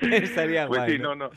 Estaría 0.00 0.66
pues 0.68 0.80
guay, 0.80 0.92
sí, 0.92 0.98
no, 0.98 1.14
no 1.14 1.30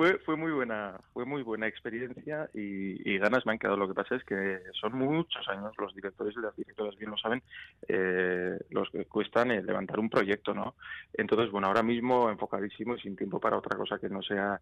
fue 0.00 0.18
fue 0.20 0.34
muy 0.34 0.50
buena 0.50 0.98
fue 1.12 1.26
muy 1.26 1.42
buena 1.42 1.66
experiencia 1.66 2.48
y, 2.54 3.18
ganas 3.18 3.44
me 3.44 3.52
han 3.52 3.58
quedado. 3.58 3.76
Lo 3.76 3.86
que 3.86 3.92
pasa 3.92 4.14
es 4.14 4.24
que 4.24 4.60
son 4.80 4.96
muchos 4.96 5.46
años 5.48 5.74
los 5.76 5.94
directores 5.94 6.34
y 6.34 6.40
las 6.40 6.56
directoras 6.56 6.96
bien 6.96 7.10
lo 7.10 7.18
saben 7.18 7.42
eh, 7.86 8.58
los 8.70 8.88
que 8.88 9.04
cuestan 9.04 9.50
eh, 9.50 9.62
levantar 9.62 10.00
un 10.00 10.08
proyecto 10.08 10.54
no 10.54 10.74
entonces 11.12 11.50
bueno 11.50 11.66
ahora 11.66 11.82
mismo 11.82 12.30
enfocadísimo 12.30 12.94
y 12.96 13.00
sin 13.00 13.14
tiempo 13.14 13.38
para 13.38 13.58
otra 13.58 13.76
cosa 13.76 13.98
que 13.98 14.08
no 14.08 14.22
sea 14.22 14.58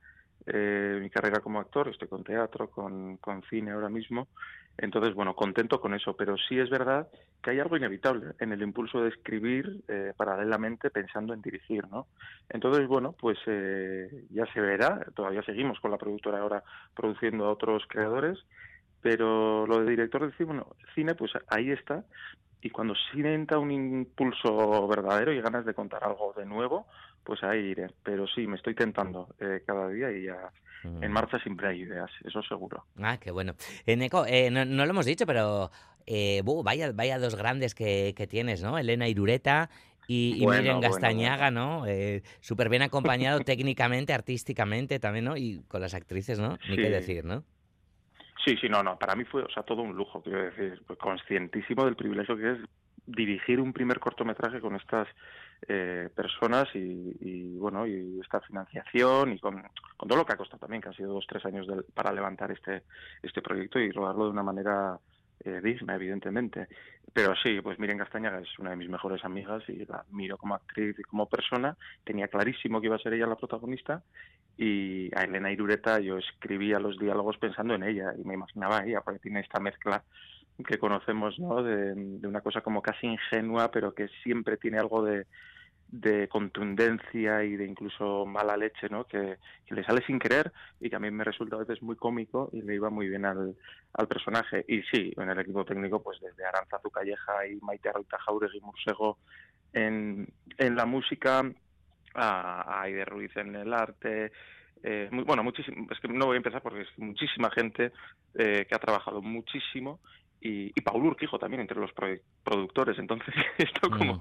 eh, 0.46 0.98
mi 1.00 1.08
carrera 1.08 1.38
como 1.38 1.60
actor. 1.60 1.86
Estoy 1.86 2.08
con 2.08 2.24
teatro 2.24 2.68
con, 2.68 3.18
con 3.18 3.44
cine 3.44 3.70
ahora 3.70 3.88
mismo 3.88 4.26
entonces, 4.78 5.12
bueno, 5.14 5.34
contento 5.34 5.80
con 5.80 5.92
eso, 5.92 6.14
pero 6.14 6.36
sí 6.36 6.58
es 6.58 6.70
verdad 6.70 7.08
que 7.42 7.50
hay 7.50 7.58
algo 7.58 7.76
inevitable 7.76 8.34
en 8.38 8.52
el 8.52 8.62
impulso 8.62 9.02
de 9.02 9.08
escribir 9.08 9.82
eh, 9.88 10.12
paralelamente 10.16 10.90
pensando 10.90 11.34
en 11.34 11.42
dirigir, 11.42 11.86
¿no? 11.88 12.06
Entonces, 12.48 12.86
bueno, 12.86 13.12
pues 13.12 13.38
eh, 13.46 14.26
ya 14.30 14.46
se 14.52 14.60
verá, 14.60 15.04
todavía 15.16 15.42
seguimos 15.42 15.80
con 15.80 15.90
la 15.90 15.98
productora 15.98 16.38
ahora 16.38 16.62
produciendo 16.94 17.46
a 17.46 17.52
otros 17.52 17.82
creadores, 17.88 18.38
pero 19.02 19.66
lo 19.66 19.80
de 19.80 19.90
director 19.90 20.24
de 20.24 20.46
cine, 20.94 21.14
pues 21.16 21.32
ahí 21.48 21.72
está, 21.72 22.04
y 22.60 22.70
cuando 22.70 22.94
sienta 23.12 23.58
un 23.58 23.72
impulso 23.72 24.86
verdadero 24.86 25.32
y 25.32 25.40
ganas 25.40 25.64
de 25.64 25.74
contar 25.74 26.04
algo 26.04 26.34
de 26.36 26.46
nuevo, 26.46 26.86
pues 27.24 27.42
ahí 27.42 27.58
iré. 27.58 27.88
Pero 28.02 28.26
sí, 28.26 28.46
me 28.46 28.56
estoy 28.56 28.74
tentando 28.74 29.28
eh, 29.40 29.62
cada 29.66 29.88
día 29.88 30.10
y 30.10 30.24
ya 30.24 30.50
mm. 30.84 31.02
en 31.02 31.12
marcha 31.12 31.38
siempre 31.38 31.68
hay 31.68 31.82
ideas, 31.82 32.10
eso 32.24 32.42
seguro. 32.42 32.84
Ah, 33.00 33.18
qué 33.20 33.30
bueno. 33.30 33.54
Eh, 33.86 33.96
Neko, 33.96 34.26
eh, 34.26 34.50
no, 34.50 34.64
no, 34.64 34.84
lo 34.84 34.90
hemos 34.90 35.06
dicho, 35.06 35.26
pero 35.26 35.70
eh, 36.06 36.42
buh, 36.44 36.62
vaya, 36.62 36.92
vaya 36.92 37.18
dos 37.18 37.36
grandes 37.36 37.74
que, 37.74 38.14
que 38.16 38.26
tienes, 38.26 38.62
¿no? 38.62 38.78
Elena 38.78 39.08
Irureta 39.08 39.68
y, 40.08 40.42
y 40.42 40.44
bueno, 40.44 40.62
Miren 40.62 40.80
Gastañaga, 40.80 41.50
bueno, 41.50 41.66
bueno. 41.66 41.80
¿no? 41.80 41.86
Eh, 41.86 42.22
Súper 42.40 42.70
bien 42.70 42.82
acompañado 42.82 43.40
técnicamente, 43.44 44.14
artísticamente 44.14 44.98
también, 44.98 45.26
¿no? 45.26 45.36
Y 45.36 45.62
con 45.68 45.82
las 45.82 45.92
actrices, 45.94 46.40
¿no? 46.40 46.58
Ni 46.68 46.76
sí. 46.76 46.82
qué 46.82 46.88
decir, 46.88 47.24
¿no? 47.26 47.44
Sí, 48.42 48.56
sí, 48.58 48.68
no, 48.70 48.82
no, 48.82 48.98
para 48.98 49.14
mí 49.14 49.24
fue, 49.24 49.42
o 49.42 49.50
sea, 49.50 49.62
todo 49.64 49.82
un 49.82 49.94
lujo, 49.94 50.22
quiero 50.22 50.44
decir, 50.44 50.80
pues 50.86 50.98
conscientísimo 50.98 51.84
del 51.84 51.96
privilegio 51.96 52.36
que 52.36 52.52
es 52.52 52.58
dirigir 53.04 53.60
un 53.60 53.74
primer 53.74 54.00
cortometraje 54.00 54.60
con 54.60 54.76
estas 54.76 55.08
eh, 55.66 56.08
personas 56.14 56.68
y, 56.74 57.16
y, 57.20 57.56
bueno 57.58 57.86
y 57.86 58.20
esta 58.20 58.40
financiación 58.40 59.32
y 59.32 59.38
con, 59.38 59.62
todo 59.96 60.16
lo 60.16 60.24
que 60.24 60.32
ha 60.32 60.36
costado 60.36 60.60
también 60.60 60.80
que 60.80 60.88
han 60.88 60.94
sido 60.94 61.14
dos 61.14 61.26
tres 61.26 61.44
años 61.44 61.66
para 61.94 62.12
levantar 62.12 62.52
este 62.52 62.84
este 63.22 63.42
proyecto 63.42 63.78
y 63.80 63.90
rodarlo 63.90 64.26
de 64.26 64.30
una 64.30 64.42
manera 64.42 64.98
eh, 65.44 65.60
digna 65.62 65.96
evidentemente. 65.96 66.68
Pero 67.12 67.34
sí 67.42 67.60
pues 67.60 67.78
Miren 67.78 67.98
Castañaga 67.98 68.40
es 68.40 68.58
una 68.58 68.70
de 68.70 68.76
mis 68.76 68.88
mejores 68.88 69.24
amigas 69.24 69.62
y 69.68 69.84
la 69.84 69.98
admiro 69.98 70.36
como 70.36 70.54
actriz 70.54 70.96
y 70.98 71.02
como 71.02 71.28
persona. 71.28 71.76
Tenía 72.04 72.28
clarísimo 72.28 72.80
que 72.80 72.86
iba 72.86 72.96
a 72.96 73.00
ser 73.00 73.14
ella 73.14 73.26
la 73.26 73.36
protagonista 73.36 74.02
y 74.56 75.08
a 75.14 75.22
Elena 75.22 75.52
Irureta 75.52 76.00
yo 76.00 76.18
escribía 76.18 76.80
los 76.80 76.98
diálogos 76.98 77.38
pensando 77.38 77.74
en 77.74 77.84
ella 77.84 78.12
y 78.18 78.24
me 78.24 78.34
imaginaba 78.34 78.78
a 78.78 78.84
ella 78.84 79.00
porque 79.02 79.20
tiene 79.20 79.40
esta 79.40 79.60
mezcla 79.60 80.02
que 80.66 80.78
conocemos, 80.78 81.38
¿no? 81.38 81.62
De, 81.62 81.92
una 82.26 82.40
cosa 82.40 82.60
como 82.60 82.82
casi 82.82 83.06
ingenua, 83.06 83.70
pero 83.70 83.94
que 83.94 84.08
siempre 84.22 84.56
tiene 84.56 84.78
algo 84.78 85.02
de, 85.02 85.26
de 85.88 86.28
contundencia 86.28 87.44
y 87.44 87.56
de 87.56 87.64
incluso 87.64 88.26
mala 88.26 88.56
leche, 88.56 88.88
¿no? 88.88 89.04
Que, 89.04 89.38
le 89.70 89.84
sale 89.84 90.02
sin 90.04 90.18
querer 90.18 90.52
y 90.80 90.90
que 90.90 90.96
a 90.96 91.00
mí 91.00 91.10
me 91.10 91.24
resulta 91.24 91.56
a 91.56 91.60
veces 91.60 91.82
muy 91.82 91.96
cómico 91.96 92.50
y 92.52 92.62
le 92.62 92.74
iba 92.74 92.90
muy 92.90 93.08
bien 93.08 93.24
al, 93.24 93.56
al 93.92 94.08
personaje. 94.08 94.64
Y 94.66 94.82
sí, 94.82 95.12
en 95.16 95.30
el 95.30 95.38
equipo 95.38 95.64
técnico, 95.64 96.02
pues 96.02 96.18
desde 96.20 96.44
Aranzazu 96.44 96.90
Calleja 96.90 97.46
y 97.46 97.56
Maite 97.56 97.90
Arruita 97.90 98.18
Jauregui 98.18 98.60
Mursego 98.60 99.18
en, 99.72 100.26
en 100.56 100.74
la 100.74 100.86
música, 100.86 101.42
a, 102.14 102.62
a 102.62 102.82
Aide 102.82 103.04
Ruiz 103.04 103.36
en 103.36 103.54
el 103.54 103.72
arte, 103.72 104.32
eh, 104.82 105.08
muy, 105.10 105.24
bueno, 105.24 105.42
muchísimo, 105.42 105.86
es 105.90 105.98
que 106.00 106.08
no 106.08 106.26
voy 106.26 106.34
a 106.34 106.38
empezar 106.38 106.62
porque 106.62 106.82
es 106.82 106.98
muchísima 106.98 107.50
gente 107.50 107.92
eh, 108.34 108.66
que 108.68 108.74
ha 108.74 108.78
trabajado 108.78 109.20
muchísimo 109.22 110.00
y, 110.40 110.72
y 110.74 110.80
Paul 110.82 111.04
Urquijo 111.04 111.38
también 111.38 111.60
entre 111.60 111.80
los 111.80 111.90
productores, 112.44 112.98
entonces 112.98 113.34
esto 113.58 113.90
como 113.90 114.14
mm. 114.14 114.20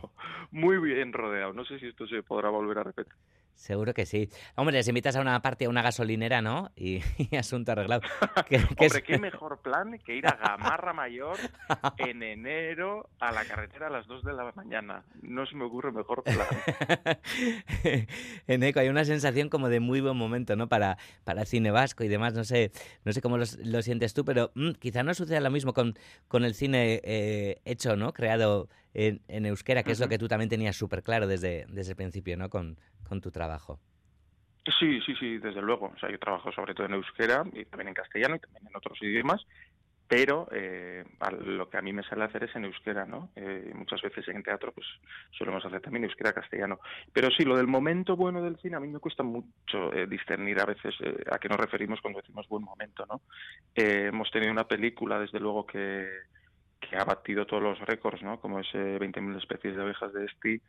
muy 0.51 0.77
bien 0.77 1.13
rodeado. 1.13 1.53
No 1.53 1.65
sé 1.65 1.79
si 1.79 1.87
esto 1.87 2.07
se 2.07 2.23
podrá 2.23 2.49
volver 2.49 2.79
a 2.79 2.83
repetir. 2.83 3.13
Seguro 3.57 3.95
que 3.95 4.05
sí. 4.05 4.29
Hombre, 4.55 4.77
les 4.77 4.87
invitas 4.87 5.15
a 5.15 5.21
una 5.21 5.41
parte, 5.41 5.65
a 5.65 5.69
una 5.69 5.81
gasolinera, 5.81 6.43
¿no? 6.43 6.69
Y, 6.75 7.01
asunto 7.37 7.71
arreglado. 7.71 8.01
¿Qué, 8.47 8.57
Hombre, 8.57 9.03
qué 9.03 9.17
mejor 9.17 9.61
plan 9.63 9.97
que 10.05 10.15
ir 10.15 10.27
a 10.27 10.35
Gamarra 10.35 10.93
Mayor 10.93 11.37
en 11.97 12.21
enero 12.21 13.09
a 13.19 13.31
la 13.31 13.43
carretera 13.45 13.87
a 13.87 13.89
las 13.89 14.05
2 14.05 14.23
de 14.23 14.33
la 14.33 14.51
mañana. 14.55 15.03
No 15.23 15.47
se 15.47 15.55
me 15.55 15.65
ocurre 15.65 15.91
mejor 15.91 16.23
plan. 16.23 16.47
en 18.47 18.63
Eco 18.63 18.79
hay 18.79 18.89
una 18.89 19.05
sensación 19.05 19.49
como 19.49 19.69
de 19.69 19.79
muy 19.79 20.01
buen 20.01 20.17
momento, 20.17 20.55
¿no? 20.55 20.67
Para, 20.67 20.99
para 21.23 21.43
cine 21.45 21.71
vasco 21.71 22.03
y 22.03 22.07
demás. 22.07 22.35
No 22.35 22.43
sé, 22.43 22.71
no 23.05 23.11
sé 23.11 23.21
cómo 23.21 23.39
lo, 23.39 23.81
sientes 23.81 24.13
tú, 24.13 24.23
pero 24.23 24.51
mm, 24.53 24.73
quizá 24.73 25.01
no 25.01 25.15
suceda 25.15 25.41
lo 25.41 25.49
mismo 25.49 25.73
con, 25.73 25.97
con 26.27 26.45
el 26.45 26.53
cine 26.53 27.01
eh, 27.03 27.59
hecho, 27.65 27.95
¿no? 27.95 28.13
Creado 28.13 28.69
en, 28.93 29.45
euskera, 29.45 29.83
que 29.83 29.91
es 29.91 29.99
lo 29.99 30.09
que 30.09 30.17
tú 30.17 30.27
también 30.27 30.49
tenías 30.49 30.75
súper 30.75 31.03
claro 31.03 31.27
desde, 31.27 31.65
desde 31.69 31.91
el 31.91 31.95
principio, 31.95 32.35
¿no? 32.35 32.49
Con, 32.49 32.77
con 33.07 33.21
tu 33.21 33.31
trabajo. 33.31 33.79
Sí, 34.79 34.99
sí, 35.05 35.15
sí, 35.15 35.37
desde 35.37 35.61
luego. 35.61 35.93
O 35.95 35.99
sea, 35.99 36.11
yo 36.11 36.19
trabajo 36.19 36.51
sobre 36.51 36.73
todo 36.73 36.87
en 36.87 36.93
euskera 36.93 37.43
y 37.53 37.65
también 37.65 37.89
en 37.89 37.93
castellano 37.93 38.35
y 38.35 38.39
también 38.39 38.67
en 38.67 38.75
otros 38.75 39.01
idiomas, 39.01 39.45
pero 40.07 40.47
eh, 40.51 41.03
lo 41.45 41.69
que 41.69 41.77
a 41.77 41.81
mí 41.81 41.91
me 41.93 42.03
sale 42.03 42.23
hacer 42.23 42.45
es 42.45 42.55
en 42.55 42.65
euskera, 42.65 43.05
¿no? 43.05 43.29
Eh, 43.35 43.71
muchas 43.75 44.01
veces 44.01 44.27
en 44.29 44.43
teatro 44.43 44.71
pues 44.71 44.87
solemos 45.31 45.65
hacer 45.65 45.81
también 45.81 46.05
euskera 46.05 46.33
castellano. 46.33 46.79
Pero 47.13 47.29
sí, 47.31 47.43
lo 47.43 47.57
del 47.57 47.67
momento 47.67 48.15
bueno 48.15 48.41
del 48.41 48.57
cine 48.57 48.77
a 48.77 48.79
mí 48.79 48.87
me 48.87 48.99
cuesta 48.99 49.23
mucho 49.23 49.93
eh, 49.93 50.07
discernir 50.07 50.59
a 50.61 50.65
veces 50.65 50.95
a 51.31 51.37
qué 51.39 51.49
nos 51.49 51.59
referimos 51.59 52.01
cuando 52.01 52.21
decimos 52.21 52.47
buen 52.47 52.63
momento, 52.63 53.05
¿no? 53.05 53.21
hemos 53.75 54.31
tenido 54.31 54.51
una 54.51 54.67
película, 54.67 55.19
desde 55.19 55.39
luego, 55.39 55.65
que, 55.65 56.07
que 56.79 56.97
ha 56.97 57.03
batido 57.03 57.45
todos 57.45 57.61
los 57.61 57.79
récords, 57.79 58.23
¿no? 58.23 58.39
Como 58.39 58.59
ese 58.59 58.99
20.000 58.99 59.37
especies 59.37 59.75
de 59.75 59.81
abejas 59.81 60.13
de 60.13 60.25
Esti, 60.25 60.61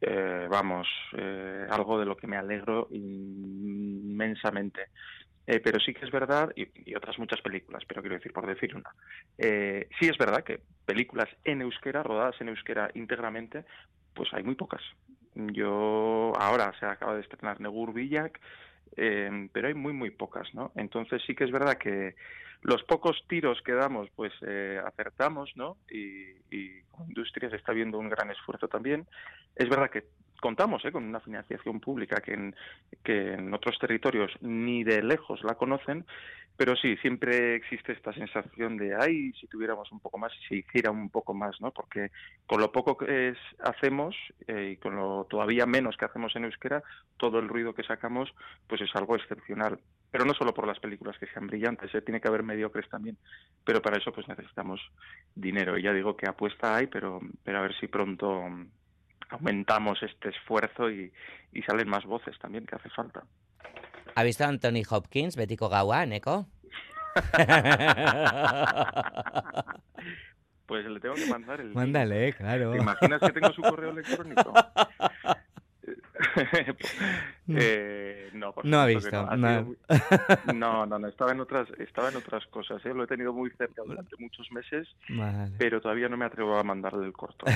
eh, 0.00 0.46
vamos, 0.50 0.88
eh, 1.16 1.66
algo 1.70 1.98
de 1.98 2.06
lo 2.06 2.16
que 2.16 2.26
me 2.26 2.36
alegro 2.36 2.88
inmensamente. 2.90 4.88
Eh, 5.46 5.60
pero 5.60 5.78
sí 5.78 5.92
que 5.92 6.06
es 6.06 6.10
verdad, 6.10 6.50
y, 6.56 6.94
otras 6.94 7.18
muchas 7.18 7.42
películas, 7.42 7.84
pero 7.86 8.00
quiero 8.00 8.16
decir, 8.16 8.32
por 8.32 8.46
decir 8.46 8.74
una, 8.74 8.90
sí 9.36 10.08
es 10.08 10.16
verdad 10.16 10.42
que 10.42 10.60
películas 10.86 11.28
en 11.44 11.60
euskera, 11.60 12.02
rodadas 12.02 12.40
en 12.40 12.48
euskera 12.48 12.90
íntegramente, 12.94 13.66
pues 14.14 14.32
hay 14.32 14.42
muy 14.42 14.54
pocas. 14.54 14.80
Yo 15.34 16.32
ahora 16.38 16.72
se 16.80 16.86
acaba 16.86 17.14
de 17.14 17.20
estrenar 17.20 17.60
Negur 17.60 17.92
Villac, 17.92 18.40
pero 18.96 19.68
hay 19.68 19.74
muy, 19.74 19.92
muy 19.92 20.10
pocas, 20.10 20.48
¿no? 20.54 20.72
Entonces 20.76 21.20
sí 21.26 21.34
que 21.34 21.44
es 21.44 21.50
verdad 21.50 21.76
que 21.76 22.14
los 22.64 22.82
pocos 22.82 23.22
tiros 23.28 23.60
que 23.62 23.72
damos, 23.72 24.08
pues 24.16 24.32
eh, 24.46 24.80
acertamos, 24.84 25.50
¿no? 25.54 25.76
Y, 25.90 26.30
y 26.50 26.82
Industria 27.06 27.50
se 27.50 27.56
está 27.56 27.72
viendo 27.72 27.98
un 27.98 28.08
gran 28.08 28.30
esfuerzo 28.30 28.68
también. 28.68 29.06
Es 29.54 29.68
verdad 29.68 29.90
que 29.90 30.04
contamos 30.40 30.84
¿eh? 30.84 30.92
con 30.92 31.04
una 31.04 31.20
financiación 31.20 31.80
pública 31.80 32.20
que 32.20 32.34
en, 32.34 32.56
que 33.02 33.34
en 33.34 33.52
otros 33.54 33.78
territorios 33.78 34.32
ni 34.40 34.82
de 34.82 35.02
lejos 35.02 35.42
la 35.44 35.54
conocen, 35.54 36.04
pero 36.56 36.76
sí, 36.76 36.96
siempre 36.98 37.54
existe 37.56 37.92
esta 37.92 38.12
sensación 38.12 38.76
de, 38.76 38.94
ay, 38.94 39.32
si 39.32 39.46
tuviéramos 39.46 39.90
un 39.90 40.00
poco 40.00 40.18
más, 40.18 40.32
si 40.48 40.56
hiciera 40.58 40.90
un 40.90 41.10
poco 41.10 41.34
más, 41.34 41.60
¿no? 41.60 41.70
Porque 41.70 42.10
con 42.46 42.60
lo 42.60 42.70
poco 42.70 42.96
que 42.96 43.34
hacemos 43.60 44.14
eh, 44.46 44.72
y 44.72 44.76
con 44.76 44.96
lo 44.96 45.26
todavía 45.28 45.66
menos 45.66 45.96
que 45.96 46.04
hacemos 46.04 46.36
en 46.36 46.44
euskera, 46.44 46.82
todo 47.16 47.40
el 47.40 47.48
ruido 47.48 47.74
que 47.74 47.82
sacamos, 47.82 48.32
pues 48.68 48.80
es 48.82 48.94
algo 48.94 49.16
excepcional 49.16 49.80
pero 50.14 50.24
no 50.24 50.32
solo 50.32 50.54
por 50.54 50.64
las 50.64 50.78
películas 50.78 51.18
que 51.18 51.26
sean 51.26 51.48
brillantes, 51.48 51.92
¿eh? 51.92 52.00
tiene 52.00 52.20
que 52.20 52.28
haber 52.28 52.44
mediocres 52.44 52.88
también, 52.88 53.18
pero 53.64 53.82
para 53.82 53.98
eso 53.98 54.12
pues 54.12 54.28
necesitamos 54.28 54.80
dinero. 55.34 55.76
Y 55.76 55.82
ya 55.82 55.92
digo 55.92 56.16
que 56.16 56.28
apuesta 56.28 56.76
hay, 56.76 56.86
pero, 56.86 57.18
pero 57.42 57.58
a 57.58 57.62
ver 57.62 57.74
si 57.80 57.88
pronto 57.88 58.44
aumentamos 59.30 60.00
este 60.04 60.28
esfuerzo 60.28 60.88
y, 60.88 61.12
y 61.52 61.62
salen 61.62 61.88
más 61.88 62.04
voces 62.04 62.38
también, 62.38 62.64
que 62.64 62.76
hace 62.76 62.90
falta. 62.90 63.24
¿Ha 64.14 64.22
visto 64.22 64.44
a 64.44 64.48
Anthony 64.50 64.84
Hopkins, 64.88 65.34
Betico 65.34 65.68
Gawa, 65.68 66.06
Neko? 66.06 66.46
pues 70.66 70.86
le 70.86 71.00
tengo 71.00 71.16
que 71.16 71.26
mandar 71.26 71.60
el. 71.60 71.74
Mándale, 71.74 72.34
claro. 72.34 72.70
¿Te 72.70 72.78
imaginas 72.78 73.20
que 73.20 73.32
tengo 73.32 73.52
su 73.52 73.62
correo 73.62 73.90
electrónico? 73.90 74.54
eh, 77.48 77.93
no, 78.34 78.54
no 78.62 78.80
ha 78.80 78.86
visto. 78.86 79.24
No. 79.36 80.86
no. 80.86 80.86
no, 80.86 81.08
estaba 81.08 81.32
en 81.32 81.40
otras, 81.40 81.68
estaba 81.78 82.10
en 82.10 82.16
otras 82.16 82.44
cosas. 82.46 82.84
¿eh? 82.84 82.92
Lo 82.92 83.04
he 83.04 83.06
tenido 83.06 83.32
muy 83.32 83.50
cerca 83.50 83.82
durante 83.86 84.16
muchos 84.18 84.50
meses, 84.52 84.88
pero 85.58 85.80
todavía 85.80 86.08
no 86.08 86.16
me 86.16 86.24
atrevo 86.24 86.58
a 86.58 86.62
mandarle 86.62 87.06
el 87.06 87.12
corto. 87.12 87.46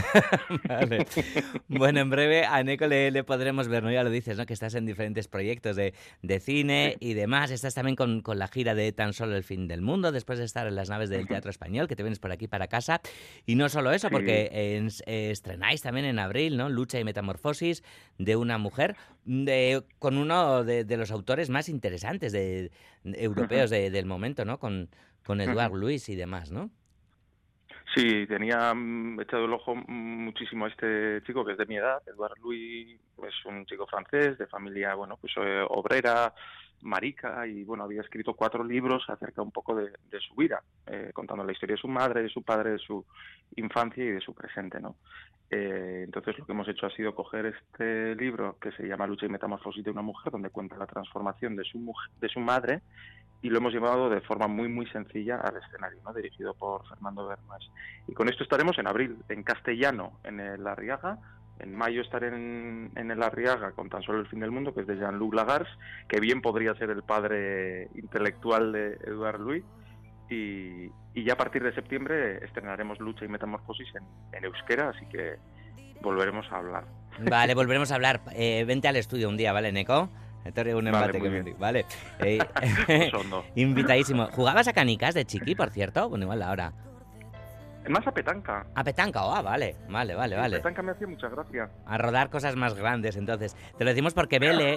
Bueno, 1.68 2.00
en 2.00 2.10
breve 2.10 2.44
a 2.44 2.62
Neko 2.62 2.86
le, 2.86 3.24
podremos 3.24 3.68
ver, 3.68 3.82
¿no? 3.82 3.90
Ya 3.90 4.02
lo 4.02 4.10
dices, 4.10 4.38
¿no? 4.38 4.46
Que 4.46 4.52
estás 4.52 4.74
en 4.74 4.86
diferentes 4.86 5.28
proyectos 5.28 5.76
de, 5.76 5.94
de 6.22 6.40
cine 6.40 6.96
y 7.00 7.14
demás. 7.14 7.50
Estás 7.50 7.74
también 7.74 7.96
con, 7.96 8.22
con, 8.22 8.38
la 8.38 8.48
gira 8.48 8.74
de 8.74 8.92
Tan 8.92 9.12
solo 9.12 9.36
el 9.36 9.44
fin 9.44 9.68
del 9.68 9.82
mundo, 9.82 10.12
después 10.12 10.38
de 10.38 10.44
estar 10.44 10.66
en 10.66 10.76
las 10.76 10.88
naves 10.88 11.10
del 11.10 11.26
Teatro 11.26 11.50
Español, 11.50 11.88
que 11.88 11.96
te 11.96 12.02
vienes 12.02 12.18
por 12.18 12.32
aquí 12.32 12.48
para 12.48 12.68
casa. 12.68 13.00
Y 13.46 13.54
no 13.54 13.68
solo 13.68 13.92
eso, 13.92 14.10
porque 14.10 14.48
eh, 14.52 15.30
estrenáis 15.30 15.82
también 15.82 16.06
en 16.06 16.18
abril, 16.18 16.56
¿no? 16.56 16.68
Lucha 16.68 16.98
y 16.98 17.04
metamorfosis 17.04 17.82
de 18.18 18.36
una 18.36 18.58
mujer 18.58 18.96
de, 19.24 19.82
con 19.98 20.16
uno 20.16 20.64
de, 20.68 20.96
los 20.96 21.10
autores 21.10 21.50
más 21.50 21.68
interesantes 21.68 22.32
de, 22.32 22.70
europeos 23.04 23.70
del 23.70 24.06
momento, 24.06 24.44
¿no? 24.44 24.58
Con, 24.58 24.88
con 25.24 25.40
Eduard 25.40 25.74
Luis 25.74 26.08
y 26.08 26.14
demás, 26.14 26.52
¿no? 26.52 26.70
Sí, 27.94 28.26
tenía 28.26 28.72
mm, 28.74 29.20
echado 29.20 29.46
el 29.46 29.52
ojo 29.52 29.74
muchísimo 29.74 30.66
a 30.66 30.68
este 30.68 31.22
chico 31.26 31.44
que 31.44 31.52
es 31.52 31.58
de 31.58 31.66
mi 31.66 31.76
edad. 31.76 32.02
Eduard 32.06 32.38
Louis 32.40 33.00
es 33.26 33.46
un 33.46 33.64
chico 33.66 33.86
francés 33.86 34.38
de 34.38 34.46
familia, 34.46 34.94
bueno, 34.94 35.16
pues 35.20 35.32
eh, 35.38 35.64
obrera, 35.68 36.32
marica 36.82 37.46
y 37.46 37.64
bueno, 37.64 37.84
había 37.84 38.02
escrito 38.02 38.34
cuatro 38.34 38.62
libros 38.62 39.04
acerca 39.08 39.42
un 39.42 39.50
poco 39.50 39.74
de, 39.74 39.90
su 40.20 40.34
vida, 40.34 40.62
eh, 40.86 41.10
contando 41.12 41.44
la 41.44 41.52
historia 41.52 41.74
de 41.74 41.80
su 41.80 41.88
madre, 41.88 42.22
de 42.22 42.28
su 42.28 42.42
padre, 42.42 42.72
de 42.72 42.78
su 42.78 43.04
infancia 43.58 44.04
y 44.04 44.10
de 44.10 44.20
su 44.20 44.34
presente, 44.34 44.80
¿no? 44.80 44.96
Eh, 45.50 46.02
entonces 46.04 46.38
lo 46.38 46.44
que 46.44 46.52
hemos 46.52 46.68
hecho 46.68 46.86
ha 46.86 46.90
sido 46.90 47.14
coger 47.14 47.46
este 47.46 48.14
libro 48.16 48.58
que 48.60 48.70
se 48.72 48.86
llama 48.86 49.06
Lucha 49.06 49.26
y 49.26 49.30
Metamorfosis 49.30 49.82
de 49.82 49.90
una 49.90 50.02
mujer, 50.02 50.30
donde 50.30 50.50
cuenta 50.50 50.76
la 50.76 50.86
transformación 50.86 51.56
de 51.56 51.64
su, 51.64 51.92
de 52.20 52.28
su 52.28 52.40
madre 52.40 52.82
y 53.40 53.48
lo 53.48 53.58
hemos 53.58 53.72
llevado 53.72 54.10
de 54.10 54.20
forma 54.20 54.46
muy 54.46 54.68
muy 54.68 54.86
sencilla 54.88 55.36
al 55.36 55.56
escenario, 55.56 56.00
¿no? 56.04 56.12
dirigido 56.12 56.54
por 56.54 56.86
Fernando 56.88 57.28
Bernas. 57.28 57.70
Y 58.06 58.12
con 58.12 58.28
esto 58.28 58.42
estaremos 58.42 58.78
en 58.78 58.88
abril, 58.88 59.16
en 59.28 59.42
castellano, 59.42 60.18
en 60.24 60.40
el 60.40 60.66
Arriaga, 60.66 61.18
en 61.60 61.74
mayo 61.74 62.02
estaré 62.02 62.28
en, 62.28 62.92
el 62.94 63.22
Arriaga 63.22 63.72
con 63.72 63.88
tan 63.88 64.02
solo 64.02 64.20
el 64.20 64.26
fin 64.26 64.40
del 64.40 64.50
mundo, 64.50 64.74
que 64.74 64.82
es 64.82 64.86
de 64.86 64.96
Jean-Luc 64.96 65.34
Lagarce, 65.34 65.70
que 66.08 66.20
bien 66.20 66.40
podría 66.40 66.74
ser 66.74 66.90
el 66.90 67.02
padre 67.02 67.88
intelectual 67.94 68.72
de 68.72 68.98
Eduard 69.04 69.40
Louis, 69.40 69.64
y, 70.30 70.90
ya 71.14 71.32
a 71.32 71.36
partir 71.36 71.62
de 71.62 71.74
septiembre 71.74 72.44
estrenaremos 72.44 73.00
Lucha 73.00 73.24
y 73.24 73.28
Metamorfosis 73.28 73.88
en, 74.32 74.44
euskera, 74.44 74.90
así 74.90 75.04
que 75.06 75.36
volveremos 76.00 76.46
a 76.52 76.56
hablar. 76.56 76.84
Vale, 77.20 77.54
volveremos 77.56 77.90
a 77.90 77.96
hablar. 77.96 78.20
Eh, 78.32 78.64
vente 78.66 78.88
al 78.88 78.96
estudio 78.96 79.28
un 79.28 79.36
día, 79.36 79.52
¿vale, 79.52 79.72
Neko? 79.72 80.08
un 80.44 80.86
embate 80.86 81.18
vale, 81.18 81.44
que 81.44 81.52
Vale. 81.58 81.86
Eh, 82.20 82.38
invitadísimo. 83.54 84.28
¿Jugabas 84.32 84.68
a 84.68 84.72
canicas 84.72 85.14
de 85.14 85.24
chiqui, 85.24 85.54
por 85.54 85.70
cierto? 85.70 86.08
Bueno, 86.08 86.24
igual 86.24 86.42
ahora. 86.42 86.72
Más 87.88 88.06
a 88.06 88.12
petanca. 88.12 88.66
A 88.74 88.84
petanca, 88.84 89.24
oh, 89.24 89.42
vale, 89.42 89.76
vale, 89.88 90.14
vale, 90.14 90.36
vale. 90.36 90.56
A 90.56 90.58
petanca 90.58 90.82
me 90.82 90.92
hacía 90.92 91.06
mucha 91.06 91.28
gracia. 91.28 91.70
A 91.86 91.98
rodar 91.98 92.30
cosas 92.30 92.56
más 92.56 92.74
grandes, 92.74 93.16
entonces. 93.16 93.56
Te 93.76 93.84
lo 93.84 93.90
decimos 93.90 94.14
porque 94.14 94.38
Bele, 94.38 94.76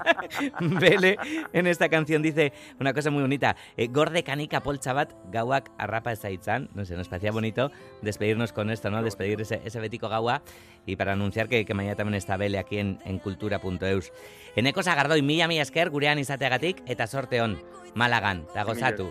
Bele 0.60 1.16
en 1.52 1.66
esta 1.66 1.88
canción 1.88 2.22
dice 2.22 2.52
una 2.80 2.92
cosa 2.92 3.10
muy 3.10 3.22
bonita. 3.22 3.56
Eh, 3.76 3.88
Gorde 3.88 4.24
canica 4.24 4.60
polchabat 4.60 5.12
gauak 5.30 5.70
arrapa 5.78 6.14
zaitzan. 6.16 6.68
No 6.74 6.84
sé, 6.84 6.96
nos 6.96 7.08
parecía 7.08 7.30
bonito 7.32 7.70
despedirnos 8.02 8.52
con 8.52 8.70
esto, 8.70 8.90
¿no? 8.90 9.02
Despedir 9.02 9.40
ese, 9.40 9.60
ese 9.64 9.80
betico 9.80 10.08
gaua 10.08 10.42
y 10.86 10.96
para 10.96 11.12
anunciar 11.12 11.48
que, 11.48 11.64
que 11.64 11.74
mañana 11.74 11.96
también 11.96 12.14
está 12.14 12.36
Bele 12.36 12.58
aquí 12.58 12.78
en, 12.78 12.98
en 13.04 13.18
cultura.eus. 13.18 14.12
Eneko 14.56 14.82
sagardoi, 14.82 15.22
mila 15.22 15.48
mila 15.48 15.62
esker 15.62 15.90
gurean 15.90 16.18
izateagatik 16.18 16.82
eta 16.86 17.06
sorte 17.06 17.40
on. 17.42 17.58
Malagan, 17.94 18.46
eta 18.50 18.64
gozatu. 18.64 19.08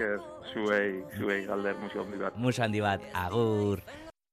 Zuei, 0.51 1.03
zuei 1.17 1.43
galder, 1.47 1.75
musio 1.79 2.03
handi 2.03 2.19
bat. 2.19 2.35
Musio 2.38 2.63
handi 2.65 2.81
bat, 2.83 3.01
agur. 3.13 3.79